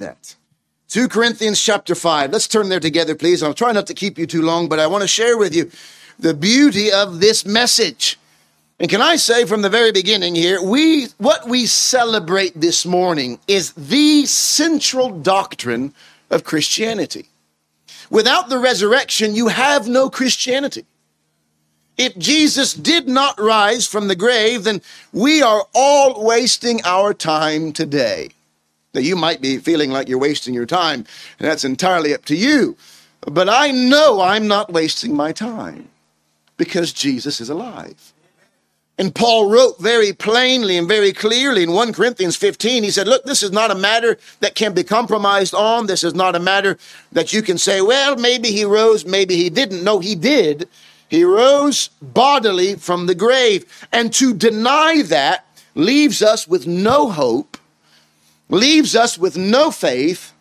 [0.00, 0.34] that.
[0.88, 2.32] 2 Corinthians chapter 5.
[2.32, 3.42] Let's turn there together, please.
[3.42, 5.70] I'll try not to keep you too long, but I want to share with you
[6.18, 8.18] the beauty of this message.
[8.80, 13.38] And can I say from the very beginning here, we what we celebrate this morning
[13.46, 15.94] is the central doctrine
[16.30, 17.28] of Christianity.
[18.10, 20.86] Without the resurrection, you have no Christianity.
[21.96, 24.80] If Jesus did not rise from the grave, then
[25.12, 28.30] we are all wasting our time today.
[28.92, 31.04] Now, you might be feeling like you're wasting your time,
[31.38, 32.76] and that's entirely up to you.
[33.20, 35.88] But I know I'm not wasting my time
[36.56, 38.12] because Jesus is alive.
[39.00, 43.24] And Paul wrote very plainly and very clearly in 1 Corinthians 15, he said, Look,
[43.24, 45.86] this is not a matter that can be compromised on.
[45.86, 46.76] This is not a matter
[47.12, 49.82] that you can say, well, maybe he rose, maybe he didn't.
[49.82, 50.68] No, he did.
[51.08, 53.64] He rose bodily from the grave.
[53.90, 57.49] And to deny that leaves us with no hope,
[58.50, 60.32] leaves us with no faith,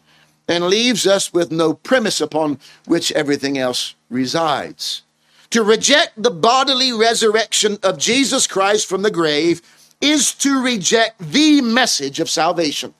[0.48, 5.04] and leaves us with no premise upon which everything else resides.
[5.52, 9.62] To reject the bodily resurrection of Jesus Christ from the grave
[10.02, 12.94] is to reject the message of salvation,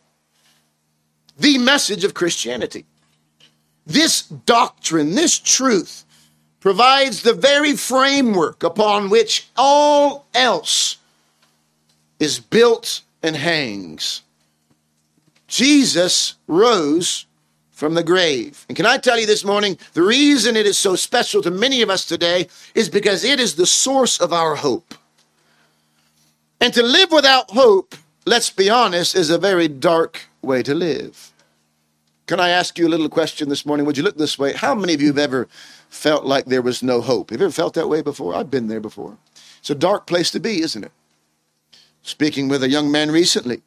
[1.38, 2.86] the message of Christianity.
[3.86, 6.06] This doctrine, this truth,
[6.60, 10.98] provides the very framework upon which all else
[12.20, 14.22] is built and hangs.
[15.50, 17.26] Jesus rose
[17.72, 18.66] from the grave.
[18.70, 21.82] And can I tell you this morning, the reason it is so special to many
[21.82, 24.94] of us today is because it is the source of our hope.
[26.62, 31.32] And to live without hope, let's be honest, is a very dark way to live.
[32.28, 33.86] Can I ask you a little question this morning?
[33.86, 34.54] Would you look this way?
[34.54, 35.48] How many of you have ever
[35.90, 37.32] felt like there was no hope?
[37.32, 38.36] Have you ever felt that way before?
[38.36, 39.18] I've been there before.
[39.60, 40.92] It's a dark place to be, isn't it?
[42.04, 43.62] Speaking with a young man recently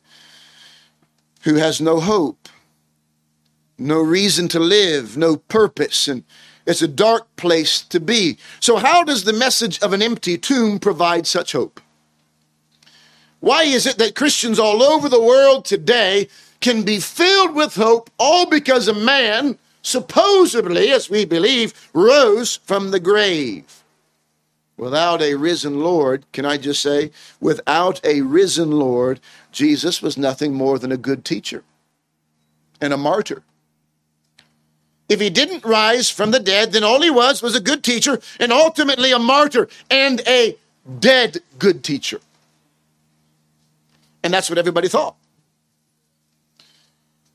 [1.42, 2.48] who has no hope
[3.82, 6.24] no reason to live, no purpose, and
[6.66, 8.38] it's a dark place to be.
[8.60, 11.80] So, how does the message of an empty tomb provide such hope?
[13.40, 16.28] Why is it that Christians all over the world today
[16.60, 22.92] can be filled with hope all because a man, supposedly, as we believe, rose from
[22.92, 23.81] the grave?
[24.82, 29.20] Without a risen Lord, can I just say, without a risen Lord,
[29.52, 31.62] Jesus was nothing more than a good teacher
[32.80, 33.44] and a martyr.
[35.08, 38.18] If he didn't rise from the dead, then all he was was a good teacher
[38.40, 40.56] and ultimately a martyr and a
[40.98, 42.18] dead good teacher.
[44.24, 45.14] And that's what everybody thought.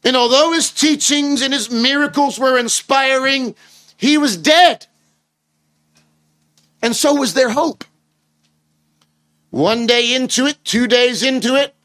[0.04, 3.56] And although his teachings and his miracles were inspiring,
[3.96, 4.86] he was dead.
[6.88, 7.84] And so was their hope.
[9.50, 11.76] One day into it, two days into it,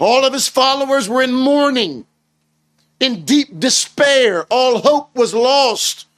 [0.00, 2.04] all of his followers were in mourning
[2.98, 4.46] in deep despair.
[4.50, 6.08] All hope was lost.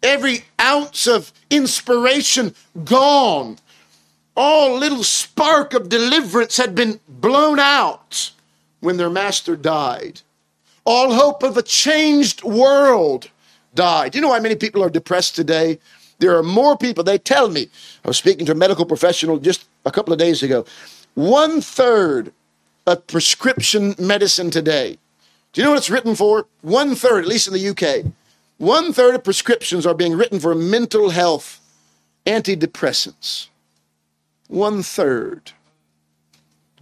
[0.00, 2.54] Every ounce of inspiration
[2.84, 3.58] gone.
[4.36, 8.30] All little spark of deliverance had been blown out
[8.78, 10.20] when their master died.
[10.84, 13.28] All hope of a changed world
[13.74, 14.14] died.
[14.14, 15.80] You know why many people are depressed today?
[16.18, 17.68] There are more people, they tell me.
[18.04, 20.64] I was speaking to a medical professional just a couple of days ago.
[21.14, 22.32] One third
[22.86, 24.98] of prescription medicine today
[25.56, 26.44] do you know what it's written for?
[26.60, 28.12] One third, at least in the UK,
[28.58, 31.62] one third of prescriptions are being written for mental health
[32.26, 33.48] antidepressants.
[34.48, 35.52] One third.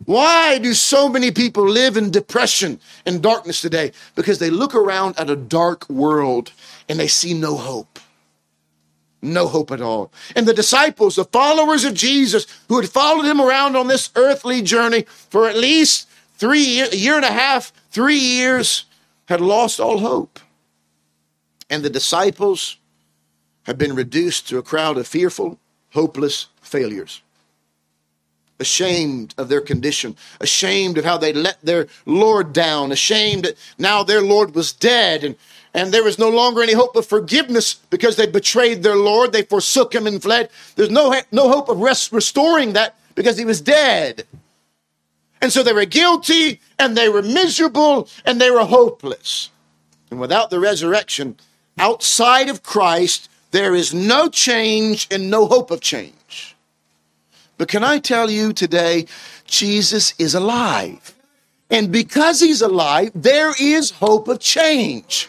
[0.06, 3.93] Why do so many people live in depression and darkness today?
[4.17, 6.50] Because they look around at a dark world
[6.89, 8.00] and they see no hope.
[9.25, 10.12] No hope at all.
[10.37, 14.61] And the disciples, the followers of Jesus, who had followed him around on this earthly
[14.61, 18.85] journey for at least three, a year and a half, three years,
[19.27, 20.39] had lost all hope.
[21.71, 22.77] And the disciples
[23.62, 25.59] had been reduced to a crowd of fearful,
[25.93, 27.23] hopeless failures.
[28.61, 34.03] Ashamed of their condition, ashamed of how they let their Lord down, ashamed that now
[34.03, 35.37] their Lord was dead and,
[35.75, 39.32] and there is no longer any hope of forgiveness because they betrayed their Lord.
[39.32, 40.49] They forsook him and fled.
[40.76, 44.25] There's no, no hope of rest, restoring that because he was dead.
[45.43, 49.50] And so they were guilty and they were miserable and they were hopeless.
[50.11, 51.37] And without the resurrection,
[51.76, 56.56] outside of Christ, there is no change and no hope of change.
[57.59, 59.06] But can I tell you today,
[59.44, 61.15] Jesus is alive.
[61.69, 65.29] And because he's alive, there is hope of change.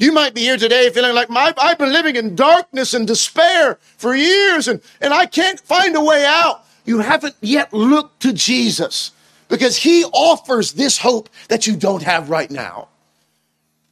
[0.00, 4.16] You might be here today feeling like I've been living in darkness and despair for
[4.16, 6.64] years and, and I can't find a way out.
[6.86, 9.10] You haven't yet looked to Jesus
[9.48, 12.88] because he offers this hope that you don't have right now.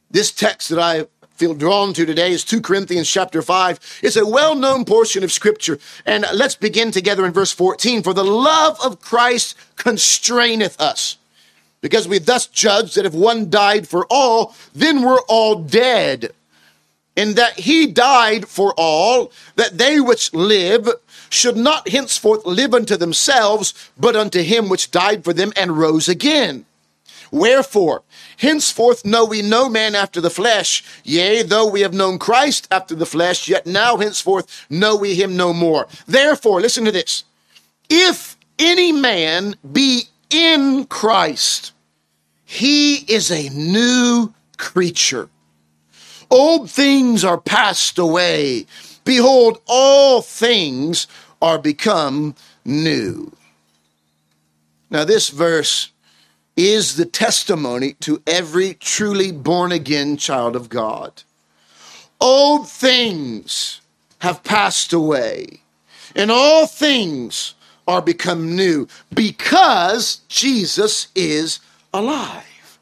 [0.09, 3.99] This text that I feel drawn to today is 2 Corinthians chapter 5.
[4.01, 5.77] It's a well-known portion of scripture.
[6.07, 8.01] And let's begin together in verse 14.
[8.01, 11.19] For the love of Christ constraineth us.
[11.81, 16.33] Because we thus judge that if one died for all, then we're all dead.
[17.15, 20.89] And that he died for all, that they which live
[21.29, 26.07] should not henceforth live unto themselves, but unto him which died for them and rose
[26.07, 26.65] again.
[27.31, 28.03] Wherefore,
[28.37, 30.83] henceforth know we no man after the flesh.
[31.03, 35.37] Yea, though we have known Christ after the flesh, yet now henceforth know we him
[35.37, 35.87] no more.
[36.07, 37.23] Therefore, listen to this.
[37.89, 41.71] If any man be in Christ,
[42.45, 45.29] he is a new creature.
[46.29, 48.65] Old things are passed away.
[49.03, 51.07] Behold, all things
[51.41, 52.35] are become
[52.65, 53.31] new.
[54.89, 55.91] Now, this verse
[56.55, 61.23] is the testimony to every truly born again child of God.
[62.19, 63.81] Old things
[64.19, 65.61] have passed away,
[66.15, 67.55] and all things
[67.89, 71.59] are become new because Jesus is
[71.91, 72.79] alive.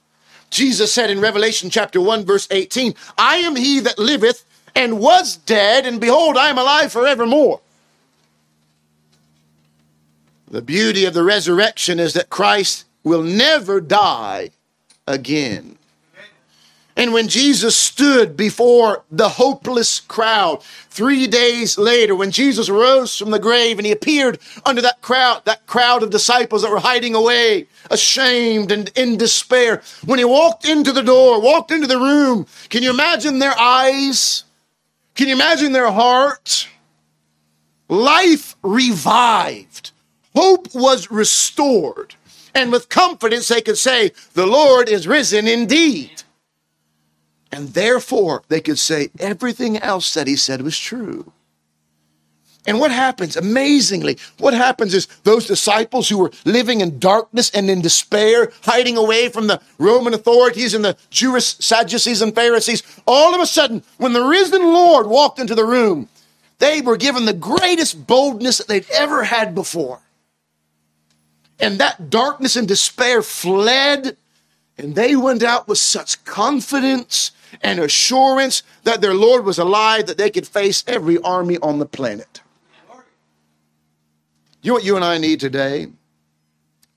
[0.49, 4.43] Jesus said in Revelation chapter 1, verse 18, I am he that liveth
[4.75, 7.61] and was dead, and behold, I am alive forevermore.
[10.49, 14.51] The beauty of the resurrection is that Christ will never die
[15.07, 15.77] again.
[16.97, 23.29] And when Jesus stood before the hopeless crowd, three days later, when Jesus rose from
[23.29, 27.13] the grave and he appeared under that crowd, that crowd of disciples that were hiding
[27.13, 32.47] away, ashamed and in despair, when he walked into the door, walked into the room,
[32.69, 34.43] can you imagine their eyes?
[35.13, 36.67] Can you imagine their heart?
[37.89, 39.91] Life revived.
[40.35, 42.15] Hope was restored.
[42.55, 46.23] And with confidence, they could say, The Lord is risen indeed.
[47.51, 51.31] And therefore, they could say everything else that he said was true.
[52.67, 53.37] And what happens?
[53.37, 58.97] Amazingly, what happens is those disciples who were living in darkness and in despair, hiding
[58.97, 63.83] away from the Roman authorities and the Jewish Sadducees and Pharisees, all of a sudden,
[63.97, 66.09] when the risen Lord walked into the room,
[66.59, 70.01] they were given the greatest boldness that they'd ever had before.
[71.61, 74.17] And that darkness and despair fled,
[74.77, 80.17] and they went out with such confidence and assurance that their Lord was alive that
[80.17, 82.41] they could face every army on the planet.
[84.61, 85.87] You know what you and I need today?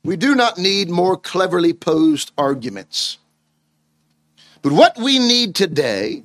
[0.03, 3.19] We do not need more cleverly posed arguments.
[4.63, 6.25] But what we need today,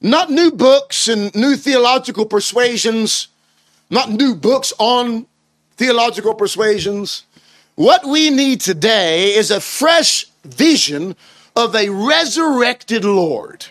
[0.00, 3.28] not new books and new theological persuasions,
[3.90, 5.26] not new books on
[5.76, 7.24] theological persuasions.
[7.74, 11.16] What we need today is a fresh vision
[11.58, 13.66] of a resurrected Lord.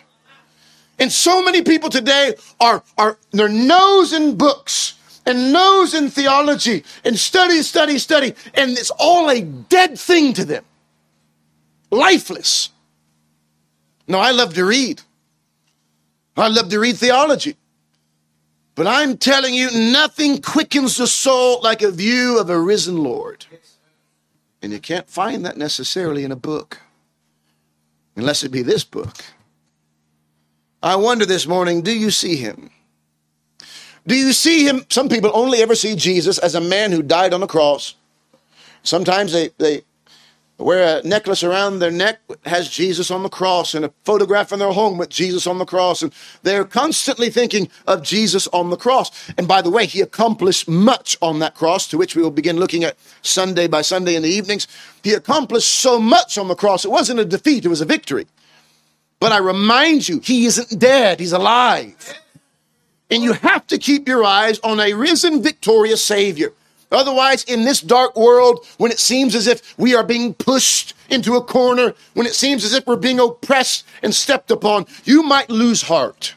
[0.99, 4.95] And so many people today are, are their nose in books
[5.25, 10.43] and nose in theology and study, study, study, and it's all a dead thing to
[10.43, 10.65] them.
[11.89, 12.71] Lifeless.
[14.05, 15.01] No, I love to read.
[16.35, 17.55] I love to read theology.
[18.75, 23.45] But I'm telling you, nothing quickens the soul like a view of a risen Lord.
[24.61, 26.81] And you can't find that necessarily in a book
[28.17, 29.15] unless it be this book.
[30.83, 32.69] I wonder this morning do you see him?
[34.05, 34.85] Do you see him?
[34.89, 37.95] Some people only ever see Jesus as a man who died on the cross.
[38.83, 39.81] Sometimes they, they
[40.57, 44.59] wear a necklace around their neck has Jesus on the cross and a photograph in
[44.59, 46.01] their home with Jesus on the cross.
[46.01, 46.11] And
[46.43, 49.11] they're constantly thinking of Jesus on the cross.
[49.37, 52.57] And by the way, he accomplished much on that cross, to which we will begin
[52.57, 54.67] looking at Sunday by Sunday in the evenings.
[55.03, 56.85] He accomplished so much on the cross.
[56.85, 58.25] It wasn't a defeat, it was a victory.
[59.19, 62.13] But I remind you, he isn't dead, he's alive.
[63.09, 66.51] And you have to keep your eyes on a risen, victorious Savior.
[66.91, 71.35] Otherwise, in this dark world, when it seems as if we are being pushed into
[71.35, 75.49] a corner, when it seems as if we're being oppressed and stepped upon, you might
[75.49, 76.35] lose heart.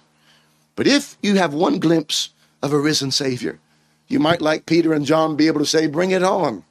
[0.75, 2.31] But if you have one glimpse
[2.63, 3.61] of a risen Savior,
[4.09, 6.65] you might, like Peter and John, be able to say, Bring it on,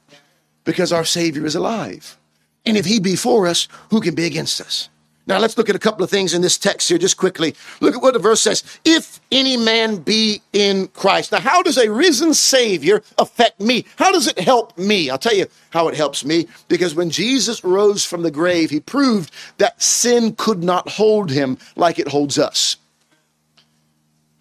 [0.66, 2.18] because our Savior is alive.
[2.66, 4.90] And if He be for us, who can be against us?
[5.30, 7.56] Now let's look at a couple of things in this text here just quickly.
[7.82, 8.64] Look at what the verse says.
[8.84, 11.32] If any man be in Christ.
[11.32, 13.86] Now, how does a risen Savior affect me?
[13.98, 15.08] How does it help me?
[15.12, 16.48] I'll tell you how it helps me.
[16.68, 21.60] Because when Jesus rose from the grave, he proved that sin could not hold him
[21.76, 22.78] like it holds us.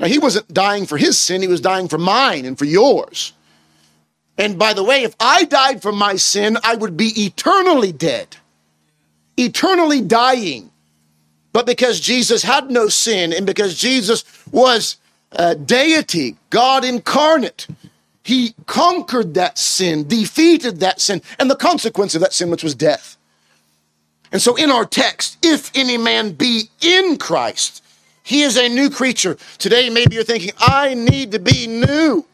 [0.00, 3.34] Now, he wasn't dying for his sin, he was dying for mine and for yours.
[4.38, 8.38] And by the way, if I died for my sin, I would be eternally dead,
[9.36, 10.67] eternally dying.
[11.58, 14.22] But because Jesus had no sin and because Jesus
[14.52, 14.96] was
[15.32, 17.66] uh, deity, God incarnate,
[18.22, 22.76] he conquered that sin, defeated that sin, and the consequence of that sin, which was
[22.76, 23.16] death.
[24.30, 27.82] And so in our text, if any man be in Christ,
[28.22, 29.36] he is a new creature.
[29.58, 32.24] Today, maybe you're thinking, I need to be new.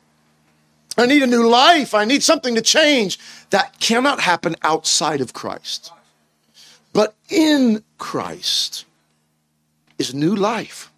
[0.98, 1.94] I need a new life.
[1.94, 3.18] I need something to change.
[3.48, 5.90] That cannot happen outside of Christ.
[6.92, 8.84] But in Christ
[9.98, 10.90] is new life.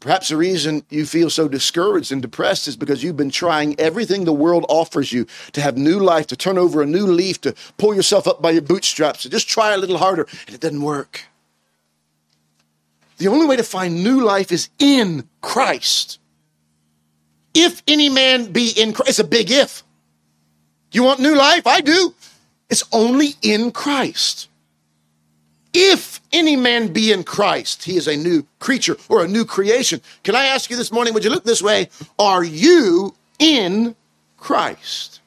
[0.00, 4.24] Perhaps the reason you feel so discouraged and depressed is because you've been trying everything
[4.24, 7.54] the world offers you to have new life, to turn over a new leaf, to
[7.78, 10.82] pull yourself up by your bootstraps, to just try a little harder, and it doesn't
[10.82, 11.22] work.
[13.16, 16.18] The only way to find new life is in Christ.
[17.54, 19.84] If any man be in Christ, it's a big if.
[20.92, 21.66] You want new life?
[21.66, 22.14] I do.
[22.68, 24.48] It's only in Christ.
[25.74, 30.00] If any man be in Christ, he is a new creature or a new creation.
[30.22, 31.88] Can I ask you this morning, would you look this way?
[32.16, 33.96] Are you in
[34.36, 35.20] Christ?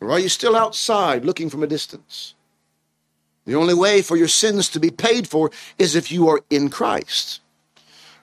[0.00, 2.34] Or are you still outside looking from a distance?
[3.44, 6.70] The only way for your sins to be paid for is if you are in
[6.70, 7.40] Christ.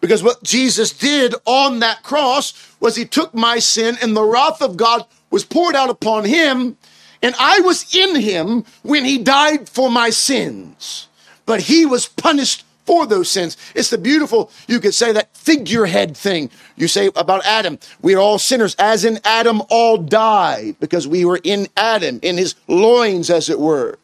[0.01, 4.61] Because what Jesus did on that cross was he took my sin and the wrath
[4.61, 6.77] of God was poured out upon him.
[7.21, 11.07] And I was in him when he died for my sins.
[11.45, 13.57] But he was punished for those sins.
[13.75, 16.49] It's the beautiful, you could say that figurehead thing.
[16.77, 21.25] You say about Adam, we are all sinners, as in Adam all died, because we
[21.25, 23.99] were in Adam, in his loins, as it were.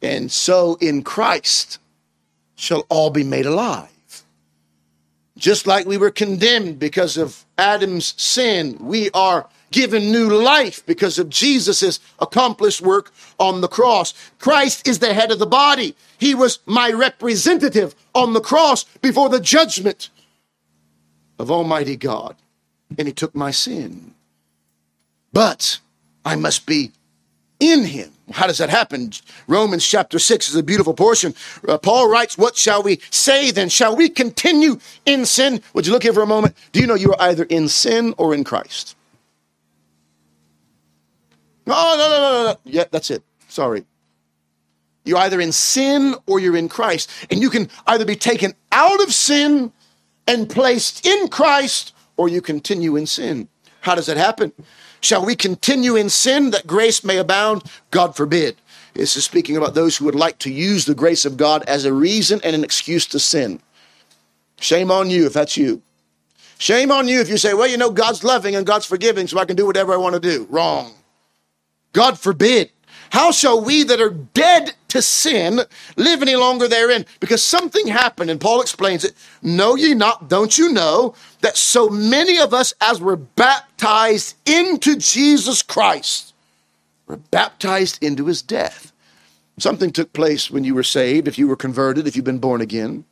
[0.00, 1.78] And so in Christ
[2.56, 3.88] shall all be made alive.
[5.36, 11.18] Just like we were condemned because of Adam's sin, we are given new life because
[11.18, 14.14] of Jesus' accomplished work on the cross.
[14.38, 15.94] Christ is the head of the body.
[16.18, 20.10] He was my representative on the cross before the judgment
[21.38, 22.36] of Almighty God.
[22.96, 24.14] And He took my sin.
[25.32, 25.78] But
[26.24, 26.92] I must be
[27.60, 28.12] in Him.
[28.32, 29.12] How does that happen?
[29.46, 31.34] Romans chapter 6 is a beautiful portion.
[31.66, 33.68] Uh, Paul writes, What shall we say then?
[33.68, 35.62] Shall we continue in sin?
[35.72, 36.54] Would you look here for a moment?
[36.72, 38.96] Do you know you are either in sin or in Christ?
[41.68, 42.58] Oh, no, no, no, no, no.
[42.64, 43.22] Yeah, that's it.
[43.48, 43.84] Sorry.
[45.04, 47.10] You're either in sin or you're in Christ.
[47.30, 49.72] And you can either be taken out of sin
[50.26, 53.48] and placed in Christ or you continue in sin.
[53.80, 54.52] How does that happen?
[55.00, 57.62] Shall we continue in sin that grace may abound?
[57.90, 58.56] God forbid.
[58.94, 61.84] This is speaking about those who would like to use the grace of God as
[61.84, 63.60] a reason and an excuse to sin.
[64.60, 65.80] Shame on you if that's you.
[66.58, 69.38] Shame on you if you say, well, you know, God's loving and God's forgiving, so
[69.38, 70.48] I can do whatever I want to do.
[70.50, 70.92] Wrong.
[71.92, 72.70] God forbid.
[73.10, 75.60] How shall we that are dead to sin
[75.96, 77.06] live any longer therein?
[77.20, 79.14] Because something happened, and Paul explains it.
[79.42, 84.96] Know ye not, don't you know, that so many of us, as were baptized into
[84.96, 86.34] Jesus Christ,
[87.06, 88.92] were baptized into his death?
[89.58, 92.60] Something took place when you were saved, if you were converted, if you've been born
[92.60, 93.04] again.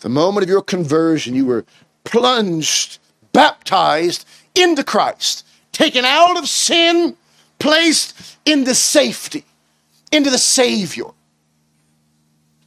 [0.00, 1.64] The moment of your conversion, you were
[2.04, 2.98] plunged,
[3.32, 7.16] baptized into Christ, taken out of sin
[7.58, 9.44] placed in the safety,
[10.12, 11.06] into the Savior.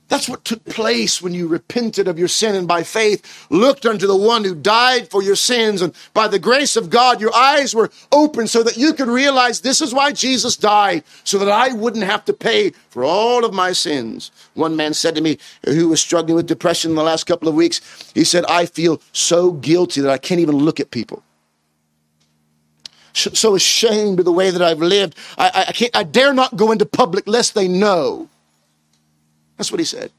[0.10, 4.08] That's what took place when you repented of your sin and by faith looked unto
[4.08, 5.84] the one who died for your sins.
[5.84, 9.62] And by the grace of God, your eyes were open so that you could realize
[9.62, 13.54] this is why Jesus died, so that I wouldn't have to pay for all of
[13.54, 14.32] my sins.
[14.56, 17.54] One man said to me, who was struggling with depression in the last couple of
[17.54, 21.24] weeks, he said, I feel so guilty that I can't even look at people
[23.14, 25.16] so ashamed of the way that I've lived.
[25.38, 28.30] I, I, can't, I dare not go into public lest they know.
[29.58, 30.12] That's what he said.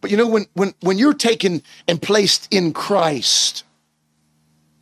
[0.00, 3.64] But you know, when, when, when you're taken and placed in Christ,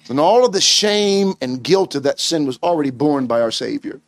[0.09, 3.51] then all of the shame and guilt of that sin was already borne by our
[3.51, 4.01] Savior.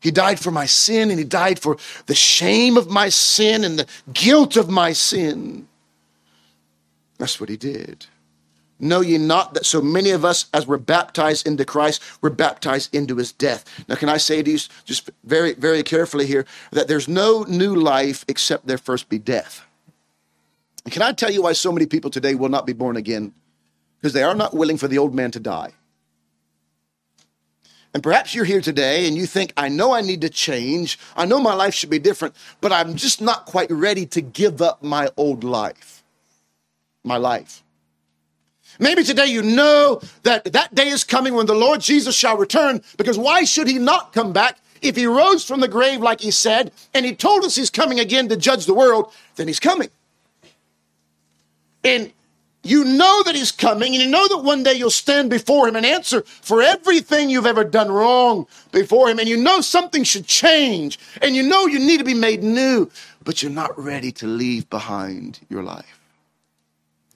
[0.00, 3.78] He died for my sin and he died for the shame of my sin and
[3.78, 5.66] the guilt of my sin.
[7.18, 8.06] That's what he did.
[8.80, 12.94] Know ye not that so many of us, as we're baptized into Christ, we're baptized
[12.94, 13.64] into his death?
[13.88, 17.74] Now, can I say to you, just very, very carefully here, that there's no new
[17.74, 19.64] life except there first be death.
[20.84, 23.34] And can I tell you why so many people today will not be born again?
[24.00, 25.72] Because they are not willing for the old man to die.
[27.94, 30.98] And perhaps you're here today and you think, I know I need to change.
[31.16, 34.62] I know my life should be different, but I'm just not quite ready to give
[34.62, 36.04] up my old life,
[37.02, 37.64] my life.
[38.78, 42.80] Maybe today you know that that day is coming when the Lord Jesus shall return,
[42.96, 44.58] because why should he not come back?
[44.80, 47.98] If he rose from the grave, like he said, and he told us he's coming
[47.98, 49.90] again to judge the world, then he's coming.
[51.82, 52.12] And
[52.62, 55.74] you know that he's coming, and you know that one day you'll stand before him
[55.74, 59.18] and answer for everything you've ever done wrong before him.
[59.18, 62.90] And you know something should change, and you know you need to be made new,
[63.24, 66.00] but you're not ready to leave behind your life.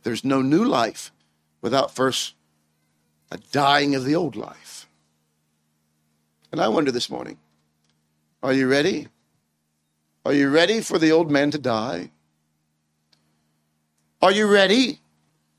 [0.02, 1.12] There's no new life
[1.62, 2.35] without first
[3.31, 4.87] a dying of the old life.
[6.50, 7.38] And I wonder this morning
[8.42, 9.09] are you ready?
[10.26, 12.11] Are you ready for the old man to die?
[14.21, 15.00] Are you ready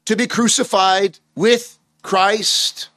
[0.05, 2.89] to be crucified with Christ?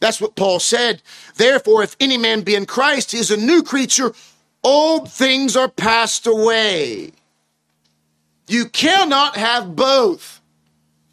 [0.00, 1.02] That's what Paul said.
[1.36, 4.12] Therefore, if any man be in Christ, he is a new creature.
[4.64, 7.12] Old things are passed away.
[8.48, 10.39] You cannot have both.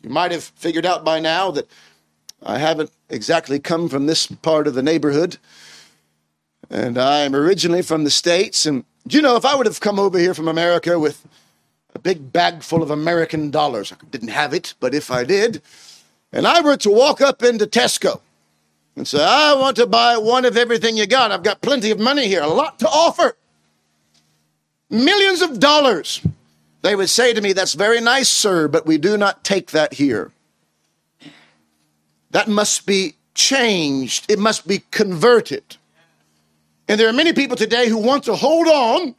[0.08, 1.68] You might have figured out by now that
[2.42, 5.36] I haven't exactly come from this part of the neighborhood.
[6.70, 8.66] And I'm originally from the States.
[8.66, 11.28] And do you know, if I would have come over here from America with
[11.94, 15.62] a big bag full of American dollars, I didn't have it, but if I did,
[16.32, 18.22] and I were to walk up into Tesco
[18.96, 22.00] and say, I want to buy one of everything you got, I've got plenty of
[22.00, 23.36] money here, a lot to offer,
[24.90, 26.22] millions of dollars.
[26.88, 29.96] They would say to me, That's very nice, sir, but we do not take that
[29.96, 30.32] here.
[32.32, 35.76] That must be changed, it must be converted.
[36.88, 39.16] And there are many people today who want to hold on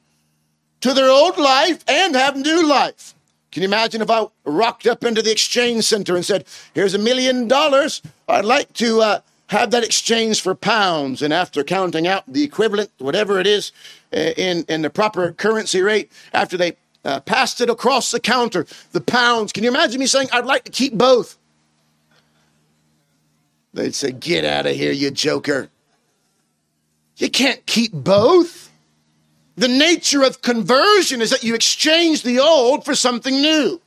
[0.80, 3.14] to their old life and have new life.
[3.52, 6.98] Can you imagine if I rocked up into the exchange center and said, Here's a
[6.98, 8.00] million dollars.
[8.26, 11.20] I'd like to uh, have that exchange for pounds.
[11.20, 13.72] And after counting out the equivalent, whatever it is,
[14.10, 18.66] uh, in, in the proper currency rate, after they uh, passed it across the counter,
[18.92, 21.38] the pounds, can you imagine me saying, I'd like to keep both?
[23.72, 25.70] They'd say, Get out of here, you joker.
[27.16, 28.70] You can't keep both.
[29.56, 33.80] The nature of conversion is that you exchange the old for something new.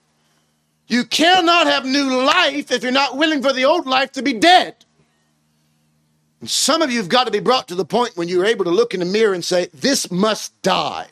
[0.87, 4.33] You cannot have new life if you're not willing for the old life to be
[4.33, 4.75] dead.
[6.41, 8.65] And some of you have got to be brought to the point when you're able
[8.65, 11.07] to look in the mirror and say, This must die.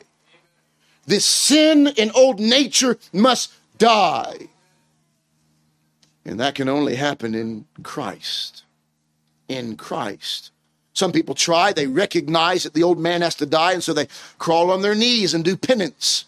[1.06, 4.48] This sin and old nature must die.
[6.24, 8.62] And that can only happen in Christ.
[9.48, 10.50] In Christ.
[10.92, 14.08] Some people try, they recognize that the old man has to die, and so they
[14.38, 16.26] crawl on their knees and do penance.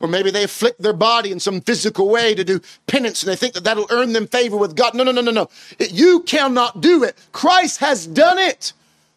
[0.00, 3.36] Or maybe they afflict their body in some physical way to do penance, and they
[3.36, 4.94] think that that'll earn them favor with God.
[4.94, 5.48] No, no, no, no, no.
[5.78, 7.16] You cannot do it.
[7.32, 8.72] Christ has done it.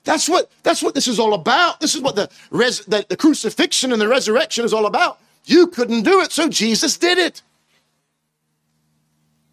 [0.05, 1.81] That's what, that's what this is all about.
[1.81, 5.19] This is what the, res, the, the crucifixion and the resurrection is all about.
[5.45, 7.41] You couldn't do it, so Jesus did it.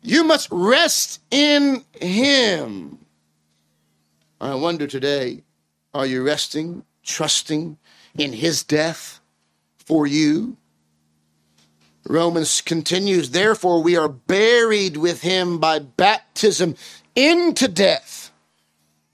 [0.02, 2.98] You must rest in Him.
[4.40, 5.44] I wonder today,
[5.94, 7.78] are you resting, trusting
[8.18, 9.20] in his death
[9.78, 10.56] for you?
[12.08, 16.74] Romans continues, therefore, we are buried with him by baptism
[17.14, 18.21] into death,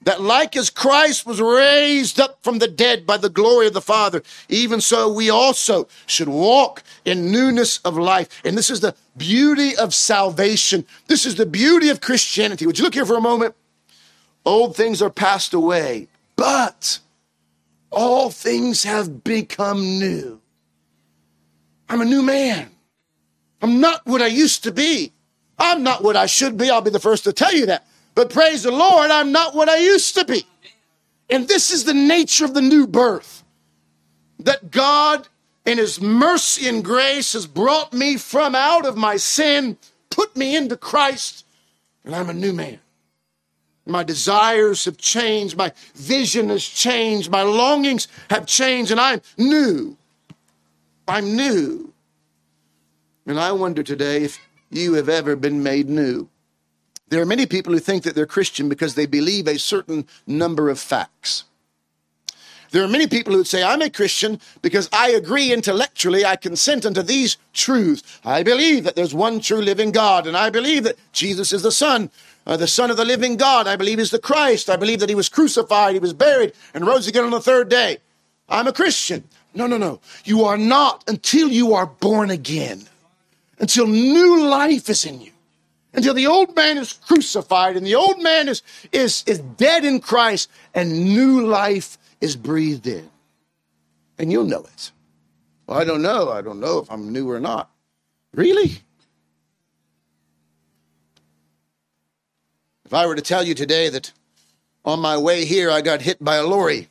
[0.09, 3.83] that like as Christ was raised up from the dead by the glory of the
[3.83, 8.41] Father, even so we also should walk in newness of life.
[8.43, 10.87] And this is the beauty of salvation.
[11.09, 12.65] This is the beauty of Christianity.
[12.65, 13.55] Would you look here for a moment?
[14.47, 17.01] Old things are passed away, but
[17.91, 20.41] all things have become new.
[21.91, 22.71] I'm a new man.
[23.61, 25.13] I'm not what I used to be.
[25.59, 26.71] I'm not what I should be.
[26.71, 27.87] I'll be the first to tell you that.
[28.19, 30.45] But praise the Lord, I'm not what I used to be.
[31.31, 33.45] And this is the nature of the new birth
[34.41, 35.29] that God,
[35.65, 39.79] in His mercy and grace, has brought me from out of my sin,
[40.11, 41.47] put me into Christ,
[42.05, 42.81] and I'm a new man.
[43.87, 45.57] My desires have changed.
[45.57, 47.31] My vision has changed.
[47.31, 49.97] My longings have changed, and I'm new.
[51.07, 51.93] I'm new.
[53.27, 56.29] And I wonder today if you have ever been made new.
[57.11, 60.69] There are many people who think that they're Christian because they believe a certain number
[60.69, 61.45] of facts.
[62.71, 66.37] There are many people who would say, I'm a Christian because I agree intellectually, I
[66.37, 68.21] consent unto these truths.
[68.25, 71.73] I believe that there's one true living God, and I believe that Jesus is the
[71.73, 72.11] Son
[72.49, 73.69] uh, the Son of the living God.
[73.69, 74.71] I believe is the Christ.
[74.71, 77.69] I believe that he was crucified, he was buried, and rose again on the third
[77.69, 77.99] day.
[78.49, 79.25] I'm a Christian.
[79.55, 80.01] No, no, no.
[80.25, 82.89] You are not until you are born again,
[83.59, 85.33] until new life is in you,
[85.93, 90.01] until the old man is crucified and the old man is, is, is dead in
[90.01, 93.09] Christ and new life is breathed in.
[94.19, 94.91] And you'll know it.
[95.67, 96.31] Well, I don't know.
[96.31, 97.71] I don't know if I'm new or not.
[98.35, 98.79] Really?
[102.85, 104.13] If I were to tell you today that
[104.85, 106.89] on my way here I got hit by a lorry,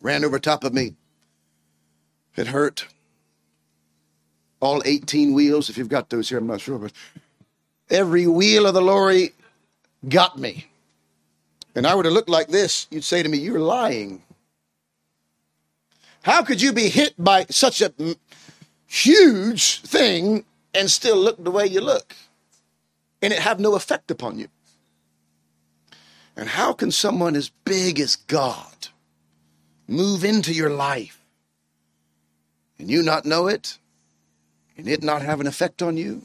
[0.00, 0.94] ran over top of me,
[2.36, 2.86] it hurt.
[4.66, 6.92] All 18 wheels, if you've got those here, I'm not sure, but
[7.88, 9.30] every wheel of the lorry
[10.08, 10.66] got me.
[11.76, 14.24] And I were to look like this, you'd say to me, You're lying.
[16.22, 17.92] How could you be hit by such a
[18.88, 22.16] huge thing and still look the way you look
[23.22, 24.48] and it have no effect upon you?
[26.36, 28.88] And how can someone as big as God
[29.86, 31.20] move into your life
[32.80, 33.78] and you not know it
[34.76, 36.22] and it not have an effect on you?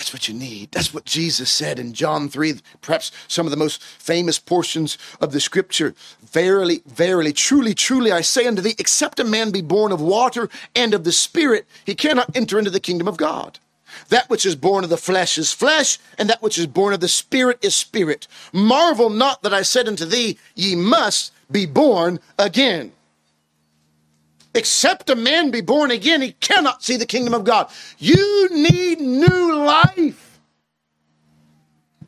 [0.00, 0.72] That's what you need.
[0.72, 5.32] That's what Jesus said in John 3, perhaps some of the most famous portions of
[5.32, 5.94] the scripture.
[6.22, 10.48] Verily, verily, truly, truly, I say unto thee, except a man be born of water
[10.74, 13.58] and of the Spirit, he cannot enter into the kingdom of God.
[14.08, 17.00] That which is born of the flesh is flesh, and that which is born of
[17.00, 18.26] the Spirit is spirit.
[18.54, 22.92] Marvel not that I said unto thee, ye must be born again.
[24.54, 27.70] Except a man be born again, he cannot see the kingdom of God.
[27.98, 30.40] You need new life.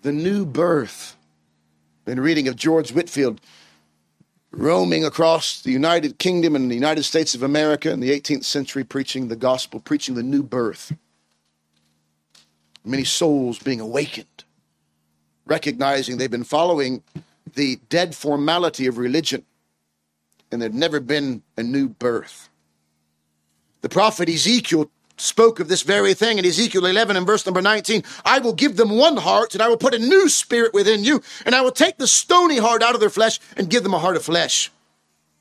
[0.03, 1.17] The new birth.
[2.05, 3.41] Been reading of George Whitefield
[4.51, 8.85] roaming across the United Kingdom and the United States of America in the 18th century,
[8.85, 10.93] preaching the gospel, preaching the new birth.
[12.85, 14.45] Many souls being awakened,
[15.47, 17.03] recognizing they've been following
[17.55, 19.45] the dead formality of religion
[20.53, 22.49] and there'd never been a new birth.
[23.81, 28.03] The prophet Ezekiel spoke of this very thing in Ezekiel 11 and verse number 19.
[28.25, 31.23] I will give them one heart and I will put a new spirit within you
[31.47, 33.99] and I will take the stony heart out of their flesh and give them a
[33.99, 34.71] heart of flesh.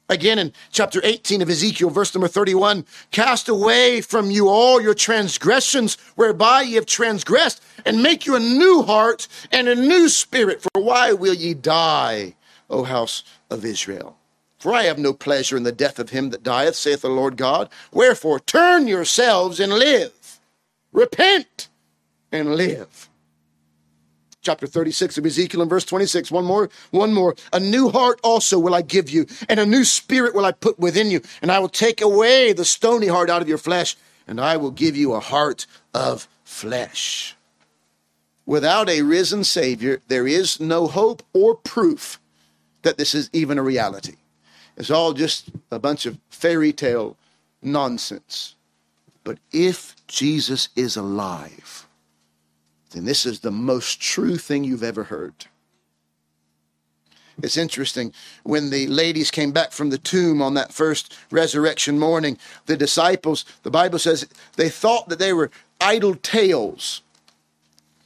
[0.09, 4.93] Again in chapter 18 of Ezekiel, verse number 31, cast away from you all your
[4.93, 10.61] transgressions whereby ye have transgressed and make you a new heart and a new spirit.
[10.61, 12.35] For why will ye die,
[12.69, 14.17] O house of Israel?
[14.61, 17.35] For I have no pleasure in the death of him that dieth, saith the Lord
[17.35, 17.67] God.
[17.91, 20.39] Wherefore, turn yourselves and live.
[20.91, 21.67] Repent
[22.31, 23.09] and live.
[24.43, 26.29] Chapter 36 of Ezekiel and verse 26.
[26.29, 27.33] One more, one more.
[27.51, 30.77] A new heart also will I give you, and a new spirit will I put
[30.77, 33.97] within you, and I will take away the stony heart out of your flesh,
[34.27, 37.35] and I will give you a heart of flesh.
[38.45, 42.19] Without a risen Savior, there is no hope or proof
[42.83, 44.17] that this is even a reality.
[44.81, 47.15] It's all just a bunch of fairy tale
[47.61, 48.55] nonsense.
[49.23, 51.85] But if Jesus is alive,
[52.89, 55.45] then this is the most true thing you've ever heard.
[57.43, 58.11] It's interesting.
[58.41, 63.45] When the ladies came back from the tomb on that first resurrection morning, the disciples,
[63.61, 67.03] the Bible says, they thought that they were idle tales.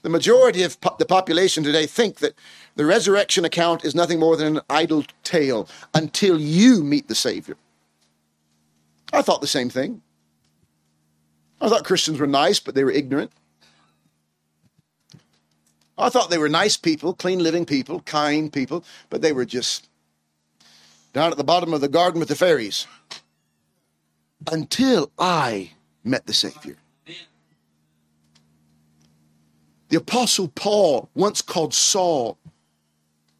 [0.01, 2.35] The majority of po- the population today think that
[2.75, 7.55] the resurrection account is nothing more than an idle tale until you meet the Savior.
[9.13, 10.01] I thought the same thing.
[11.61, 13.31] I thought Christians were nice, but they were ignorant.
[15.97, 19.87] I thought they were nice people, clean living people, kind people, but they were just
[21.13, 22.85] down at the bottom of the garden with the fairies.
[24.51, 25.71] Until I
[26.03, 26.75] met the Savior.
[29.87, 32.37] The Apostle Paul once called Saul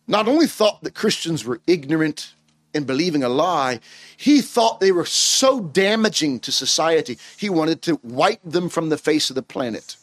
[0.08, 2.34] not only thought that Christians were ignorant
[2.74, 3.80] and believing a lie,
[4.18, 8.98] he thought they were so damaging to society, he wanted to wipe them from the
[8.98, 9.96] face of the planet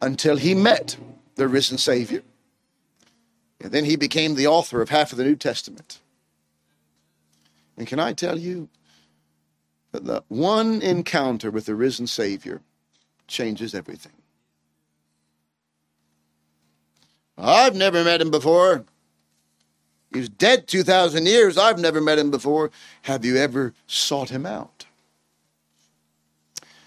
[0.00, 0.96] until he met
[1.36, 2.22] the risen Savior.
[3.60, 6.00] And then he became the author of half of the New Testament.
[7.76, 8.68] And can I tell you
[9.92, 12.60] that the one encounter with the risen Savior
[13.28, 14.12] changes everything?
[17.38, 18.84] I've never met him before.
[20.12, 21.56] He's dead 2,000 years.
[21.56, 22.70] I've never met him before.
[23.02, 24.84] Have you ever sought him out?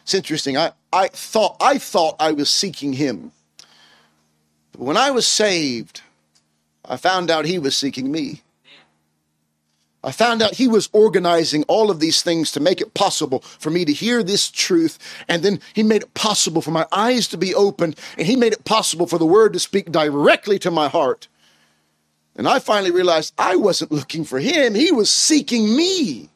[0.03, 0.55] It's interesting.
[0.57, 3.31] I, I, thought, I thought I was seeking him.
[4.71, 6.01] But when I was saved,
[6.83, 8.41] I found out he was seeking me.
[10.05, 13.71] I found out he was organizing all of these things to make it possible for
[13.71, 14.99] me to hear this truth.
[15.27, 17.99] And then he made it possible for my eyes to be opened.
[18.15, 21.27] And he made it possible for the word to speak directly to my heart.
[22.35, 26.29] And I finally realized I wasn't looking for him, he was seeking me.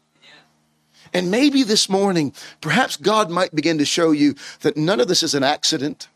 [1.13, 5.23] And maybe this morning, perhaps God might begin to show you that none of this
[5.23, 6.07] is an accident,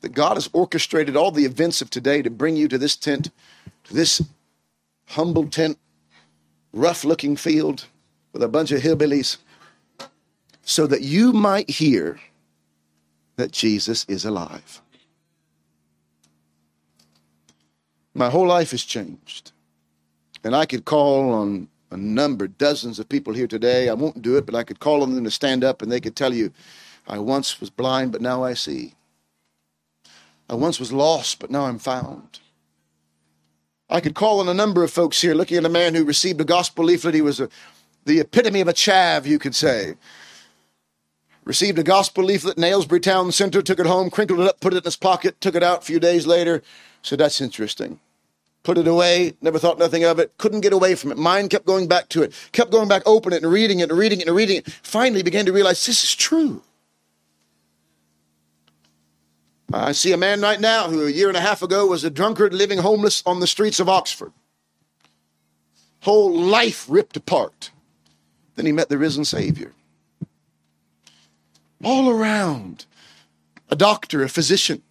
[0.00, 3.30] that God has orchestrated all the events of today to bring you to this tent,
[3.84, 4.22] to this
[5.06, 5.78] humble tent
[6.72, 7.86] rough looking field
[8.32, 9.38] with a bunch of hillbillies
[10.62, 12.18] so that you might hear
[13.36, 14.80] that Jesus is alive.
[18.14, 19.52] My whole life has changed.
[20.44, 23.88] And I could call on a number, dozens of people here today.
[23.88, 26.00] I won't do it, but I could call on them to stand up and they
[26.00, 26.52] could tell you,
[27.06, 28.94] I once was blind, but now I see.
[30.48, 32.40] I once was lost, but now I'm found.
[33.92, 36.40] I could call on a number of folks here, looking at a man who received
[36.40, 37.14] a gospel leaflet.
[37.14, 37.50] He was a,
[38.06, 39.94] the epitome of a chav, you could say.
[41.44, 44.72] Received a gospel leaflet in Aylesbury Town Center, took it home, crinkled it up, put
[44.72, 46.62] it in his pocket, took it out a few days later.
[47.02, 48.00] Said, That's interesting.
[48.62, 51.18] Put it away, never thought nothing of it, couldn't get away from it.
[51.18, 53.98] Mind kept going back to it, kept going back, opening it and reading it and
[53.98, 54.70] reading it and reading it.
[54.70, 56.62] Finally began to realize this is true.
[59.72, 62.10] I see a man right now who a year and a half ago was a
[62.10, 64.32] drunkard living homeless on the streets of Oxford.
[66.00, 67.70] Whole life ripped apart.
[68.56, 69.72] Then he met the risen Savior
[71.82, 72.86] all around.
[73.70, 74.82] A doctor, a physician.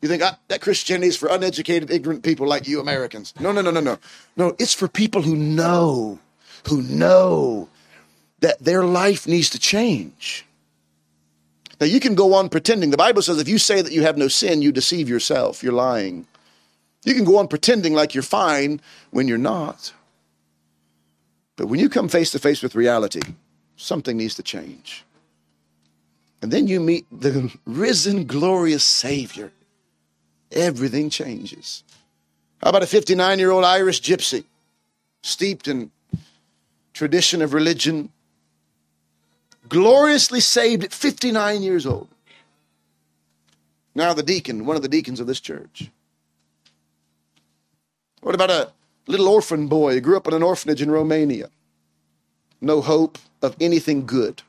[0.00, 3.34] You think ah, that Christianity is for uneducated, ignorant people like you Americans.
[3.38, 3.98] No, no, no, no, no.
[4.36, 6.18] No, it's for people who know,
[6.68, 7.68] who know
[8.40, 10.45] that their life needs to change.
[11.80, 12.90] Now, you can go on pretending.
[12.90, 15.62] The Bible says if you say that you have no sin, you deceive yourself.
[15.62, 16.26] You're lying.
[17.04, 19.92] You can go on pretending like you're fine when you're not.
[21.56, 23.20] But when you come face to face with reality,
[23.76, 25.04] something needs to change.
[26.42, 29.52] And then you meet the risen, glorious Savior.
[30.52, 31.82] Everything changes.
[32.62, 34.44] How about a 59 year old Irish gypsy,
[35.22, 35.90] steeped in
[36.92, 38.10] tradition of religion,
[39.68, 42.08] gloriously saved at 59 years old?
[43.94, 45.90] Now, the deacon, one of the deacons of this church.
[48.20, 48.72] What about a
[49.06, 51.48] little orphan boy who grew up in an orphanage in Romania?
[52.60, 54.42] No hope of anything good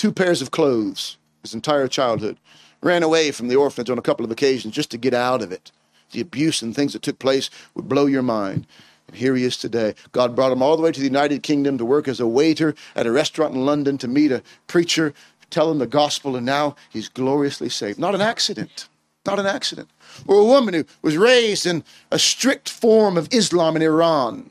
[0.00, 2.38] two pairs of clothes his entire childhood.
[2.80, 5.52] Ran away from the orphanage on a couple of occasions just to get out of
[5.52, 5.70] it.
[6.12, 8.66] The abuse and things that took place would blow your mind.
[9.10, 9.94] And here he is today.
[10.12, 12.76] God brought him all the way to the United Kingdom to work as a waiter
[12.94, 15.12] at a restaurant in London to meet a preacher,
[15.50, 17.98] tell him the gospel, and now he's gloriously saved.
[17.98, 18.88] Not an accident.
[19.26, 19.90] Not an accident.
[20.28, 24.50] Or a woman who was raised in a strict form of Islam in Iran,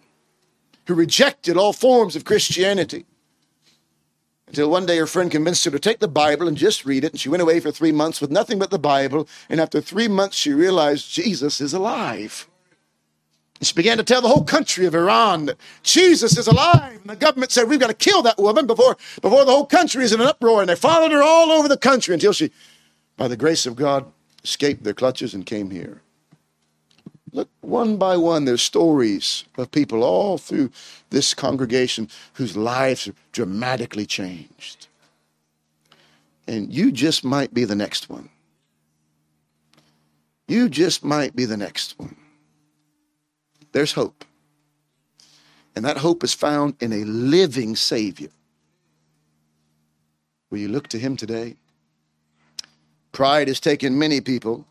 [0.88, 3.06] who rejected all forms of Christianity
[4.48, 7.13] until one day her friend convinced her to take the Bible and just read it.
[7.13, 9.28] And she went away for three months with nothing but the Bible.
[9.48, 12.48] And after three months, she realized Jesus is alive.
[13.62, 17.02] She began to tell the whole country of Iran that Jesus is alive.
[17.02, 20.04] And the government said, We've got to kill that woman before, before the whole country
[20.04, 20.62] is in an uproar.
[20.62, 22.52] And they followed her all over the country until she,
[23.17, 24.06] by the grace of God,
[24.43, 26.02] escaped their clutches and came here.
[27.34, 30.72] Look, one by one, there's stories of people all through
[31.10, 34.88] this congregation whose lives are dramatically changed.
[36.48, 38.30] And you just might be the next one.
[40.48, 42.15] You just might be the next one.
[43.72, 44.26] There's hope.
[45.76, 48.30] And that hope is found in a living Savior.
[50.50, 51.56] Will you look to Him today?
[53.12, 54.66] Pride has taken many people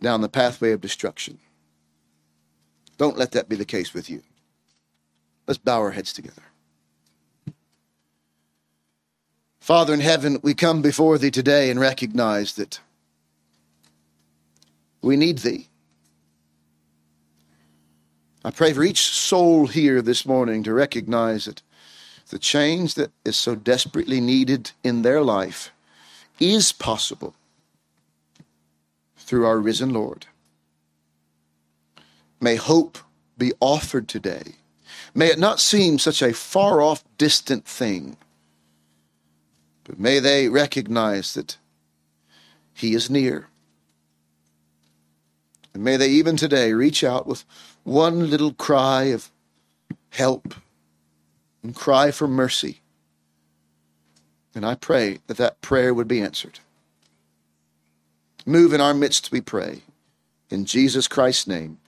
[0.00, 1.38] down the pathway of destruction.
[2.98, 4.22] Don't let that be the case with you.
[5.46, 6.42] Let's bow our heads together.
[9.60, 12.80] Father in heaven, we come before thee today and recognize that
[15.02, 15.68] we need thee.
[18.44, 21.62] I pray for each soul here this morning to recognize that
[22.30, 25.72] the change that is so desperately needed in their life
[26.38, 27.34] is possible
[29.16, 30.26] through our risen Lord.
[32.40, 32.98] May hope
[33.36, 34.54] be offered today.
[35.14, 38.16] May it not seem such a far off, distant thing,
[39.82, 41.56] but may they recognize that
[42.72, 43.48] He is near.
[45.74, 47.44] And may they even today reach out with
[47.88, 49.30] one little cry of
[50.10, 50.54] help
[51.62, 52.80] and cry for mercy.
[54.54, 56.60] And I pray that that prayer would be answered.
[58.44, 59.82] Move in our midst, we pray.
[60.50, 61.78] In Jesus Christ's name.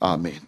[0.00, 0.40] Amen.